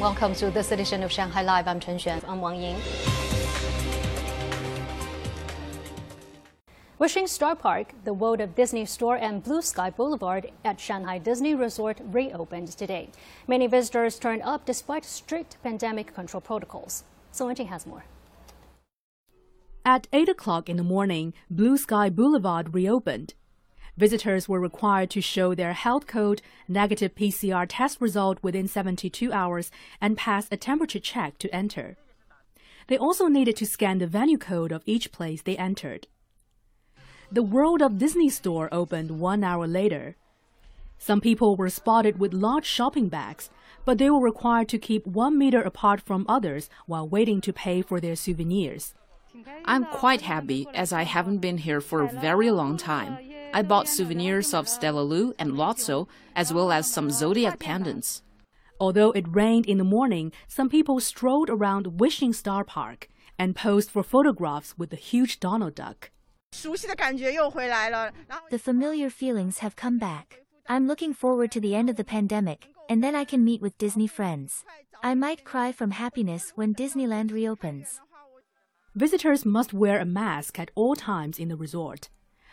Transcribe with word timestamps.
Welcome 0.00 0.34
to 0.36 0.50
this 0.50 0.72
edition 0.72 1.02
of 1.02 1.12
Shanghai 1.12 1.42
Live. 1.42 1.68
I'm 1.68 1.78
Chen 1.78 1.98
Xuan. 1.98 2.26
I'm 2.26 2.40
Wang 2.40 2.58
Ying. 2.58 2.80
Wishing 6.98 7.26
Star 7.26 7.54
Park, 7.54 7.92
the 8.04 8.14
World 8.14 8.40
of 8.40 8.54
Disney 8.54 8.86
store 8.86 9.16
and 9.16 9.44
Blue 9.44 9.60
Sky 9.60 9.90
Boulevard 9.90 10.52
at 10.64 10.80
Shanghai 10.80 11.18
Disney 11.18 11.54
Resort 11.54 12.00
reopened 12.02 12.68
today. 12.68 13.10
Many 13.46 13.66
visitors 13.66 14.18
turned 14.18 14.40
up 14.40 14.64
despite 14.64 15.04
strict 15.04 15.62
pandemic 15.62 16.14
control 16.14 16.40
protocols. 16.40 17.04
Song 17.30 17.54
Wenjing 17.54 17.68
has 17.68 17.86
more. 17.86 18.04
At 19.84 20.06
8 20.14 20.30
o'clock 20.30 20.70
in 20.70 20.78
the 20.78 20.82
morning, 20.82 21.34
Blue 21.50 21.76
Sky 21.76 22.08
Boulevard 22.08 22.72
reopened. 22.72 23.34
Visitors 23.96 24.48
were 24.48 24.60
required 24.60 25.10
to 25.10 25.20
show 25.20 25.54
their 25.54 25.72
health 25.72 26.06
code, 26.06 26.42
negative 26.68 27.14
PCR 27.14 27.66
test 27.68 28.00
result 28.00 28.38
within 28.42 28.68
72 28.68 29.32
hours, 29.32 29.70
and 30.00 30.16
pass 30.16 30.48
a 30.50 30.56
temperature 30.56 31.00
check 31.00 31.38
to 31.38 31.54
enter. 31.54 31.96
They 32.86 32.98
also 32.98 33.28
needed 33.28 33.56
to 33.56 33.66
scan 33.66 33.98
the 33.98 34.06
venue 34.06 34.38
code 34.38 34.72
of 34.72 34.82
each 34.86 35.12
place 35.12 35.42
they 35.42 35.56
entered. 35.56 36.06
The 37.30 37.42
World 37.42 37.82
of 37.82 37.98
Disney 37.98 38.28
store 38.28 38.68
opened 38.72 39.20
one 39.20 39.44
hour 39.44 39.66
later. 39.66 40.16
Some 40.98 41.20
people 41.20 41.54
were 41.54 41.70
spotted 41.70 42.18
with 42.18 42.34
large 42.34 42.66
shopping 42.66 43.08
bags, 43.08 43.48
but 43.84 43.98
they 43.98 44.10
were 44.10 44.20
required 44.20 44.68
to 44.70 44.78
keep 44.78 45.06
one 45.06 45.38
meter 45.38 45.62
apart 45.62 46.00
from 46.00 46.26
others 46.28 46.68
while 46.86 47.08
waiting 47.08 47.40
to 47.42 47.52
pay 47.52 47.82
for 47.82 48.00
their 48.00 48.16
souvenirs. 48.16 48.94
I'm 49.64 49.84
quite 49.84 50.22
happy 50.22 50.66
as 50.74 50.92
I 50.92 51.04
haven't 51.04 51.38
been 51.38 51.58
here 51.58 51.80
for 51.80 52.02
a 52.02 52.08
very 52.08 52.50
long 52.50 52.76
time. 52.76 53.29
I 53.52 53.62
bought 53.62 53.88
souvenirs 53.88 54.54
of 54.54 54.66
StellaLou 54.66 55.34
and 55.38 55.52
Lotso, 55.52 56.08
as 56.36 56.52
well 56.52 56.70
as 56.70 56.88
some 56.88 57.10
zodiac 57.10 57.58
pendants. 57.58 58.22
Although 58.78 59.10
it 59.10 59.26
rained 59.28 59.66
in 59.66 59.76
the 59.76 59.84
morning, 59.84 60.32
some 60.46 60.68
people 60.68 61.00
strolled 61.00 61.50
around 61.50 62.00
Wishing 62.00 62.32
Star 62.32 62.62
Park 62.64 63.08
and 63.38 63.56
posed 63.56 63.90
for 63.90 64.04
photographs 64.04 64.78
with 64.78 64.90
the 64.90 64.96
huge 64.96 65.40
Donald 65.40 65.74
Duck. 65.74 66.10
The 68.50 68.58
familiar 68.58 69.10
feelings 69.10 69.58
have 69.58 69.76
come 69.76 69.98
back. 69.98 70.40
I'm 70.68 70.86
looking 70.86 71.12
forward 71.12 71.50
to 71.52 71.60
the 71.60 71.74
end 71.74 71.90
of 71.90 71.96
the 71.96 72.04
pandemic, 72.04 72.68
and 72.88 73.02
then 73.02 73.16
I 73.16 73.24
can 73.24 73.44
meet 73.44 73.60
with 73.60 73.78
Disney 73.78 74.06
friends. 74.06 74.64
I 75.02 75.14
might 75.14 75.44
cry 75.44 75.72
from 75.72 75.90
happiness 75.90 76.52
when 76.54 76.74
Disneyland 76.74 77.32
reopens. 77.32 78.00
Visitors 78.94 79.44
must 79.44 79.72
wear 79.72 79.98
a 79.98 80.04
mask 80.04 80.58
at 80.58 80.70
all 80.74 80.94
times 80.94 81.38
in 81.38 81.48
the 81.48 81.56
resort. 81.56 82.08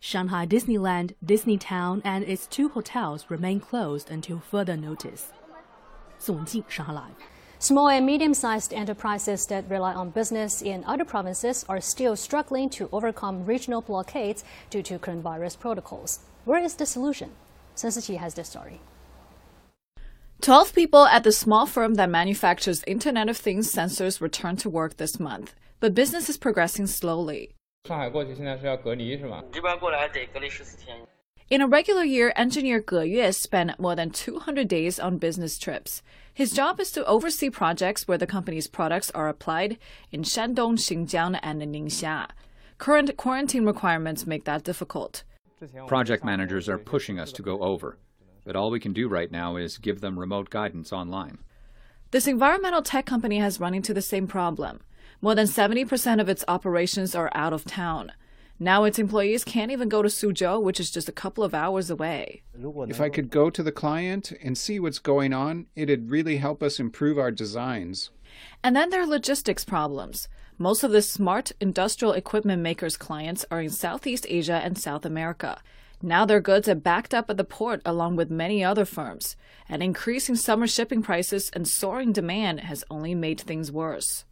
Shanghai 0.00 0.46
Disneyland, 0.46 1.14
Disneytown, 1.24 2.00
and 2.04 2.24
its 2.24 2.46
two 2.46 2.68
hotels 2.68 3.26
remain 3.28 3.60
closed 3.60 4.10
until 4.10 4.38
further 4.38 4.76
notice. 4.76 5.32
Song 6.18 6.46
Jing, 6.46 6.64
Shanghai 6.68 6.92
Live. 6.92 7.14
Small 7.60 7.88
and 7.88 8.06
medium 8.06 8.34
sized 8.34 8.72
enterprises 8.72 9.44
that 9.46 9.68
rely 9.68 9.92
on 9.92 10.10
business 10.10 10.62
in 10.62 10.84
other 10.84 11.04
provinces 11.04 11.64
are 11.68 11.80
still 11.80 12.14
struggling 12.14 12.70
to 12.70 12.88
overcome 12.92 13.44
regional 13.44 13.80
blockades 13.80 14.44
due 14.70 14.82
to 14.82 14.98
coronavirus 14.98 15.58
protocols. 15.58 16.20
Where 16.44 16.62
is 16.62 16.76
the 16.76 16.86
solution? 16.86 17.32
Sun 17.74 17.90
Siqi 17.90 18.18
has 18.18 18.34
this 18.34 18.48
story. 18.48 18.80
12 20.40 20.72
people 20.72 21.06
at 21.06 21.24
the 21.24 21.32
small 21.32 21.66
firm 21.66 21.94
that 21.94 22.08
manufactures 22.08 22.84
Internet 22.86 23.28
of 23.28 23.36
Things 23.36 23.72
sensors 23.72 24.20
returned 24.20 24.60
to 24.60 24.70
work 24.70 24.96
this 24.96 25.18
month, 25.18 25.56
but 25.80 25.96
business 25.96 26.28
is 26.28 26.36
progressing 26.36 26.86
slowly. 26.86 27.56
In 31.50 31.62
a 31.62 31.66
regular 31.66 32.04
year, 32.04 32.32
engineer 32.36 32.80
Ge 32.80 33.06
Yue 33.06 33.32
spent 33.32 33.80
more 33.80 33.96
than 33.96 34.10
200 34.10 34.68
days 34.68 35.00
on 35.00 35.16
business 35.16 35.58
trips. 35.58 36.02
His 36.34 36.52
job 36.52 36.80
is 36.80 36.90
to 36.92 37.06
oversee 37.06 37.48
projects 37.48 38.06
where 38.06 38.18
the 38.18 38.26
company's 38.26 38.66
products 38.66 39.10
are 39.12 39.30
applied 39.30 39.78
in 40.12 40.22
Shandong, 40.22 40.76
Xinjiang, 40.76 41.40
and 41.42 41.62
Ningxia. 41.62 42.28
Current 42.76 43.16
quarantine 43.16 43.64
requirements 43.64 44.26
make 44.26 44.44
that 44.44 44.64
difficult. 44.64 45.24
Project 45.86 46.22
managers 46.24 46.68
are 46.68 46.78
pushing 46.78 47.18
us 47.18 47.32
to 47.32 47.42
go 47.42 47.62
over, 47.62 47.96
but 48.44 48.54
all 48.54 48.70
we 48.70 48.80
can 48.80 48.92
do 48.92 49.08
right 49.08 49.32
now 49.32 49.56
is 49.56 49.78
give 49.78 50.02
them 50.02 50.18
remote 50.18 50.50
guidance 50.50 50.92
online. 50.92 51.38
This 52.10 52.26
environmental 52.26 52.82
tech 52.82 53.06
company 53.06 53.38
has 53.38 53.58
run 53.58 53.74
into 53.74 53.94
the 53.94 54.02
same 54.02 54.26
problem. 54.26 54.80
More 55.20 55.34
than 55.34 55.46
70% 55.46 56.20
of 56.20 56.28
its 56.28 56.44
operations 56.46 57.14
are 57.14 57.30
out 57.34 57.52
of 57.52 57.64
town. 57.64 58.12
Now 58.60 58.84
its 58.84 58.98
employees 58.98 59.44
can't 59.44 59.70
even 59.70 59.88
go 59.88 60.02
to 60.02 60.08
Suzhou, 60.08 60.62
which 60.62 60.80
is 60.80 60.90
just 60.90 61.08
a 61.08 61.12
couple 61.12 61.42
of 61.44 61.54
hours 61.54 61.90
away. 61.90 62.42
If 62.88 63.00
I 63.00 63.08
could 63.08 63.30
go 63.30 63.50
to 63.50 63.62
the 63.62 63.72
client 63.72 64.32
and 64.42 64.58
see 64.58 64.78
what's 64.80 64.98
going 64.98 65.32
on, 65.32 65.66
it'd 65.76 66.10
really 66.10 66.36
help 66.38 66.62
us 66.62 66.80
improve 66.80 67.18
our 67.18 67.30
designs. 67.30 68.10
And 68.62 68.76
then 68.76 68.90
there 68.90 69.02
are 69.02 69.06
logistics 69.06 69.64
problems. 69.64 70.28
Most 70.56 70.82
of 70.82 70.90
the 70.90 71.02
smart 71.02 71.52
industrial 71.60 72.14
equipment 72.14 72.62
makers' 72.62 72.96
clients 72.96 73.44
are 73.50 73.60
in 73.60 73.70
Southeast 73.70 74.26
Asia 74.28 74.60
and 74.62 74.76
South 74.76 75.04
America. 75.04 75.60
Now 76.02 76.24
their 76.24 76.40
goods 76.40 76.68
are 76.68 76.74
backed 76.76 77.14
up 77.14 77.30
at 77.30 77.36
the 77.36 77.44
port 77.44 77.80
along 77.84 78.16
with 78.16 78.30
many 78.30 78.62
other 78.62 78.84
firms, 78.84 79.36
and 79.68 79.82
increasing 79.82 80.36
summer 80.36 80.68
shipping 80.68 81.02
prices 81.02 81.50
and 81.52 81.66
soaring 81.66 82.12
demand 82.12 82.60
has 82.60 82.84
only 82.88 83.14
made 83.14 83.40
things 83.40 83.70
worse. 83.72 84.24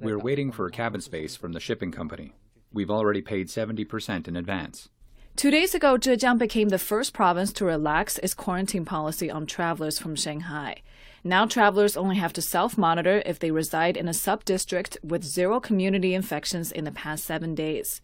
We're 0.00 0.18
waiting 0.18 0.52
for 0.52 0.66
a 0.66 0.70
cabin 0.70 1.00
space 1.00 1.36
from 1.36 1.52
the 1.52 1.60
shipping 1.60 1.92
company. 1.92 2.32
We've 2.72 2.90
already 2.90 3.22
paid 3.22 3.48
70% 3.48 4.28
in 4.28 4.36
advance. 4.36 4.88
Two 5.36 5.50
days 5.50 5.74
ago, 5.74 5.98
Zhejiang 5.98 6.38
became 6.38 6.70
the 6.70 6.78
first 6.78 7.12
province 7.12 7.52
to 7.54 7.64
relax 7.66 8.16
its 8.18 8.32
quarantine 8.32 8.86
policy 8.86 9.30
on 9.30 9.44
travelers 9.44 9.98
from 9.98 10.16
Shanghai. 10.16 10.82
Now, 11.22 11.44
travelers 11.44 11.96
only 11.96 12.16
have 12.16 12.32
to 12.34 12.42
self 12.42 12.78
monitor 12.78 13.22
if 13.26 13.38
they 13.38 13.50
reside 13.50 13.98
in 13.98 14.08
a 14.08 14.14
sub 14.14 14.44
district 14.46 14.96
with 15.02 15.24
zero 15.24 15.60
community 15.60 16.14
infections 16.14 16.72
in 16.72 16.84
the 16.84 16.92
past 16.92 17.24
seven 17.24 17.54
days. 17.54 18.00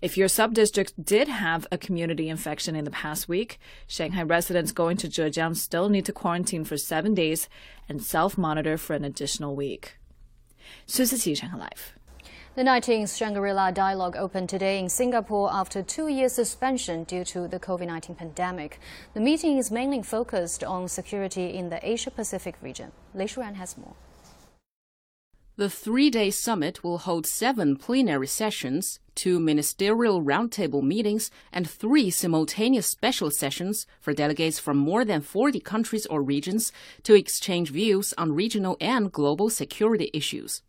If 0.00 0.16
your 0.16 0.26
sub 0.26 0.54
district 0.54 1.04
did 1.04 1.28
have 1.28 1.64
a 1.70 1.78
community 1.78 2.28
infection 2.28 2.74
in 2.74 2.84
the 2.84 2.90
past 2.90 3.28
week, 3.28 3.60
Shanghai 3.86 4.24
residents 4.24 4.72
going 4.72 4.96
to 4.96 5.08
Zhejiang 5.08 5.54
still 5.54 5.88
need 5.88 6.06
to 6.06 6.12
quarantine 6.12 6.64
for 6.64 6.76
seven 6.76 7.14
days 7.14 7.48
and 7.88 8.02
self 8.02 8.36
monitor 8.36 8.76
for 8.76 8.94
an 8.94 9.04
additional 9.04 9.54
week. 9.54 9.98
Sun 10.86 11.06
Siqi, 11.06 11.58
Live. 11.58 11.94
The 12.54 12.62
19th 12.62 13.16
Shangri-La 13.16 13.70
Dialogue 13.70 14.14
opened 14.14 14.50
today 14.50 14.78
in 14.78 14.90
Singapore 14.90 15.50
after 15.50 15.82
two 15.82 16.08
years 16.08 16.34
suspension 16.34 17.04
due 17.04 17.24
to 17.24 17.48
the 17.48 17.58
COVID-19 17.58 18.18
pandemic. 18.18 18.78
The 19.14 19.20
meeting 19.20 19.56
is 19.56 19.70
mainly 19.70 20.02
focused 20.02 20.62
on 20.62 20.88
security 20.88 21.54
in 21.54 21.70
the 21.70 21.80
Asia-Pacific 21.82 22.56
region. 22.60 22.92
Lei 23.14 23.24
Shuran 23.24 23.54
has 23.54 23.78
more. 23.78 23.94
The 25.62 25.70
three-day 25.70 26.32
summit 26.32 26.82
will 26.82 26.98
hold 26.98 27.24
seven 27.24 27.76
plenary 27.76 28.26
sessions, 28.26 28.98
two 29.14 29.38
ministerial 29.38 30.20
roundtable 30.20 30.82
meetings, 30.82 31.30
and 31.52 31.70
three 31.70 32.10
simultaneous 32.10 32.88
special 32.88 33.30
sessions 33.30 33.86
for 34.00 34.12
delegates 34.12 34.58
from 34.58 34.76
more 34.76 35.04
than 35.04 35.20
40 35.20 35.60
countries 35.60 36.04
or 36.06 36.20
regions 36.20 36.72
to 37.04 37.14
exchange 37.14 37.70
views 37.70 38.12
on 38.18 38.34
regional 38.34 38.76
and 38.80 39.12
global 39.12 39.48
security 39.50 40.10
issues. 40.12 40.62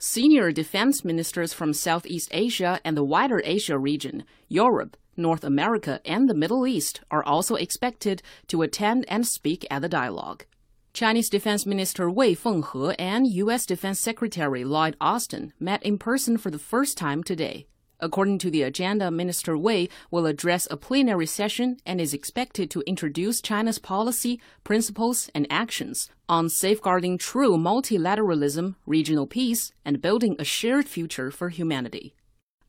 Senior 0.00 0.50
defense 0.50 1.04
ministers 1.04 1.52
from 1.52 1.72
Southeast 1.72 2.30
Asia 2.32 2.80
and 2.84 2.96
the 2.96 3.04
wider 3.04 3.40
Asia 3.44 3.78
region, 3.78 4.24
Europe, 4.48 4.96
North 5.16 5.44
America, 5.44 6.00
and 6.04 6.28
the 6.28 6.34
Middle 6.34 6.66
East 6.66 7.02
are 7.08 7.22
also 7.22 7.54
expected 7.54 8.20
to 8.48 8.62
attend 8.62 9.04
and 9.06 9.28
speak 9.28 9.64
at 9.70 9.80
the 9.80 9.88
dialogue. 9.88 10.44
Chinese 10.92 11.30
Defense 11.30 11.64
Minister 11.64 12.10
Wei 12.10 12.34
Fenghe 12.34 12.96
and 12.98 13.26
U.S. 13.28 13.64
Defense 13.64 14.00
Secretary 14.00 14.64
Lloyd 14.64 14.96
Austin 15.00 15.52
met 15.60 15.82
in 15.84 15.98
person 15.98 16.36
for 16.36 16.50
the 16.50 16.58
first 16.58 16.98
time 16.98 17.22
today. 17.22 17.68
According 18.00 18.38
to 18.38 18.50
the 18.50 18.62
agenda, 18.62 19.08
Minister 19.10 19.56
Wei 19.56 19.88
will 20.10 20.26
address 20.26 20.66
a 20.68 20.76
plenary 20.76 21.26
session 21.26 21.76
and 21.86 22.00
is 22.00 22.12
expected 22.12 22.70
to 22.70 22.82
introduce 22.88 23.40
China's 23.40 23.78
policy, 23.78 24.40
principles, 24.64 25.30
and 25.32 25.46
actions 25.48 26.08
on 26.28 26.48
safeguarding 26.48 27.18
true 27.18 27.56
multilateralism, 27.56 28.74
regional 28.84 29.28
peace, 29.28 29.72
and 29.84 30.02
building 30.02 30.34
a 30.38 30.44
shared 30.44 30.88
future 30.88 31.30
for 31.30 31.50
humanity. 31.50 32.14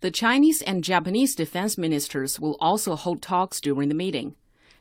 The 0.01 0.11
Chinese 0.11 0.61
and 0.61 0.83
Japanese 0.83 1.33
defense 1.33 1.77
ministers 1.77 2.39
will 2.39 2.57
also 2.59 2.95
hold 2.95 3.21
talks 3.21 3.59
during 3.59 3.89
the 3.89 3.95
meeting. 3.95 4.35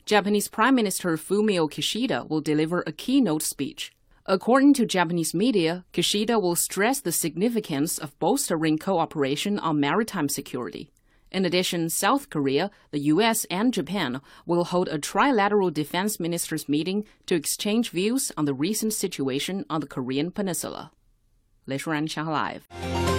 Japanese 0.04 0.48
Prime 0.48 0.74
Minister 0.74 1.16
Fumio 1.16 1.70
Kishida 1.70 2.28
will 2.28 2.40
deliver 2.40 2.82
a 2.86 2.92
keynote 2.92 3.42
speech. 3.42 3.92
According 4.26 4.74
to 4.74 4.86
Japanese 4.86 5.34
media, 5.34 5.84
Kishida 5.92 6.40
will 6.40 6.56
stress 6.56 7.00
the 7.00 7.12
significance 7.12 7.98
of 7.98 8.18
bolstering 8.18 8.78
cooperation 8.78 9.58
on 9.58 9.80
maritime 9.80 10.28
security. 10.28 10.90
In 11.32 11.44
addition, 11.44 11.88
South 11.90 12.28
Korea, 12.28 12.70
the 12.90 13.00
US, 13.14 13.44
and 13.46 13.72
Japan 13.72 14.20
will 14.46 14.64
hold 14.64 14.88
a 14.88 14.98
trilateral 14.98 15.72
defense 15.72 16.18
ministers 16.18 16.68
meeting 16.68 17.04
to 17.26 17.34
exchange 17.34 17.90
views 17.90 18.32
on 18.36 18.44
the 18.44 18.54
recent 18.54 18.92
situation 18.92 19.64
on 19.70 19.80
the 19.80 19.86
Korean 19.86 20.30
peninsula. 20.30 20.90
Lei 21.66 21.78
Shuran, 21.78 22.08
Live. 22.26 23.09